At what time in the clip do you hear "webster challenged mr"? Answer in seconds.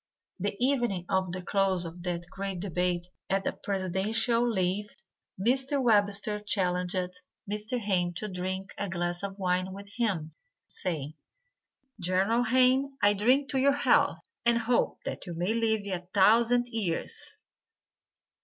5.79-7.77